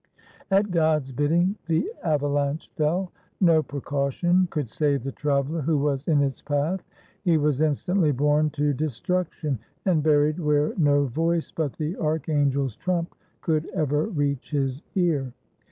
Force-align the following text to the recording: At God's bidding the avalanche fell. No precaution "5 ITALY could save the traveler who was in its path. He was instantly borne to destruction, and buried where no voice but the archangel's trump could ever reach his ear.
At 0.49 0.71
God's 0.71 1.11
bidding 1.11 1.57
the 1.67 1.87
avalanche 2.03 2.71
fell. 2.75 3.11
No 3.39 3.61
precaution 3.61 4.29
"5 4.29 4.33
ITALY 4.33 4.47
could 4.47 4.67
save 4.71 5.03
the 5.03 5.11
traveler 5.11 5.61
who 5.61 5.77
was 5.77 6.07
in 6.07 6.23
its 6.23 6.41
path. 6.41 6.81
He 7.23 7.37
was 7.37 7.61
instantly 7.61 8.11
borne 8.11 8.49
to 8.49 8.73
destruction, 8.73 9.59
and 9.85 10.01
buried 10.01 10.39
where 10.39 10.73
no 10.75 11.05
voice 11.05 11.51
but 11.51 11.73
the 11.73 11.95
archangel's 11.97 12.75
trump 12.75 13.13
could 13.41 13.67
ever 13.75 14.07
reach 14.07 14.49
his 14.49 14.81
ear. 14.95 15.33